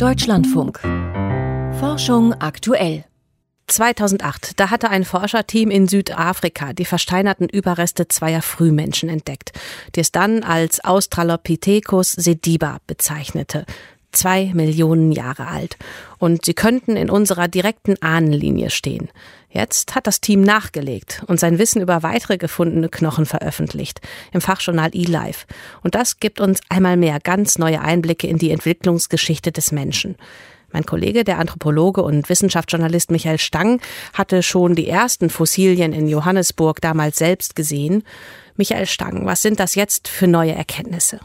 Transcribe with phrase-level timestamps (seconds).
[0.00, 0.80] Deutschlandfunk.
[1.78, 3.04] Forschung aktuell.
[3.66, 9.52] 2008, da hatte ein Forscherteam in Südafrika die versteinerten Überreste zweier Frühmenschen entdeckt,
[9.94, 13.66] die es dann als Australopithecus sediba bezeichnete.
[14.12, 15.76] Zwei Millionen Jahre alt.
[16.18, 19.08] Und sie könnten in unserer direkten Ahnenlinie stehen.
[19.50, 24.00] Jetzt hat das Team nachgelegt und sein Wissen über weitere gefundene Knochen veröffentlicht
[24.32, 25.46] im Fachjournal eLife.
[25.82, 30.16] Und das gibt uns einmal mehr ganz neue Einblicke in die Entwicklungsgeschichte des Menschen.
[30.72, 33.80] Mein Kollege, der Anthropologe und Wissenschaftsjournalist Michael Stang,
[34.14, 38.04] hatte schon die ersten Fossilien in Johannesburg damals selbst gesehen.
[38.56, 41.20] Michael Stang, was sind das jetzt für neue Erkenntnisse?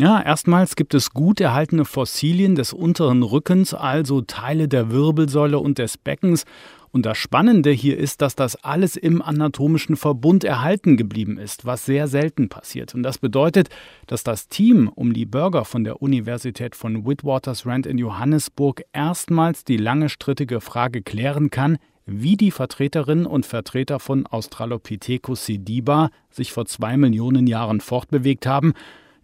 [0.00, 5.78] Ja, erstmals gibt es gut erhaltene Fossilien des unteren Rückens, also Teile der Wirbelsäule und
[5.78, 6.44] des Beckens.
[6.92, 11.84] Und das Spannende hier ist, dass das alles im anatomischen Verbund erhalten geblieben ist, was
[11.84, 12.94] sehr selten passiert.
[12.94, 13.70] Und das bedeutet,
[14.06, 19.78] dass das Team um die Bürger von der Universität von Witwatersrand in Johannesburg erstmals die
[19.78, 26.66] lange strittige Frage klären kann, wie die Vertreterinnen und Vertreter von Australopithecus sediba sich vor
[26.66, 28.74] zwei Millionen Jahren fortbewegt haben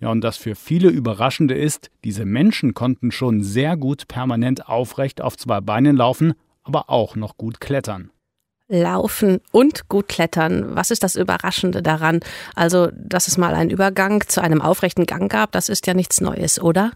[0.05, 5.23] ja, und das für viele Überraschende ist, diese Menschen konnten schon sehr gut permanent aufrecht
[5.23, 8.11] auf zwei Beinen laufen, aber auch noch gut klettern.
[8.69, 10.77] Laufen und gut klettern.
[10.77, 12.21] Was ist das Überraschende daran?
[12.55, 16.21] Also, dass es mal einen Übergang zu einem aufrechten Gang gab, das ist ja nichts
[16.21, 16.91] Neues, oder?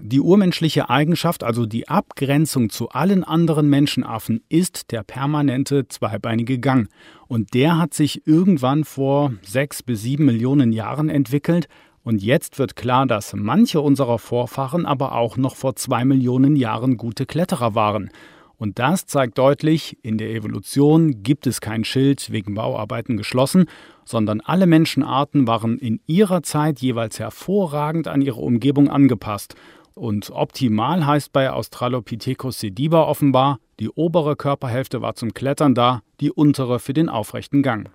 [0.00, 6.88] Die urmenschliche Eigenschaft, also die Abgrenzung zu allen anderen Menschenaffen, ist der permanente zweibeinige Gang.
[7.26, 11.66] Und der hat sich irgendwann vor sechs bis sieben Millionen Jahren entwickelt.
[12.04, 16.96] Und jetzt wird klar, dass manche unserer Vorfahren aber auch noch vor zwei Millionen Jahren
[16.96, 18.10] gute Kletterer waren.
[18.56, 23.66] Und das zeigt deutlich, in der Evolution gibt es kein Schild wegen Bauarbeiten geschlossen,
[24.04, 29.54] sondern alle Menschenarten waren in ihrer Zeit jeweils hervorragend an ihre Umgebung angepasst
[29.98, 36.32] und optimal heißt bei Australopithecus sediba offenbar, die obere Körperhälfte war zum Klettern da, die
[36.32, 37.90] untere für den aufrechten Gang.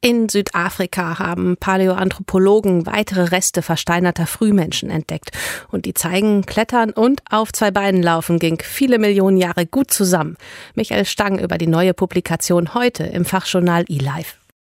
[0.00, 5.30] In Südafrika haben Paläoanthropologen weitere Reste versteinerter Frühmenschen entdeckt.
[5.70, 10.36] Und die zeigen, Klettern und auf zwei Beinen laufen ging viele Millionen Jahre gut zusammen.
[10.74, 14.43] Michael Stang über die neue Publikation heute im Fachjournal eLife.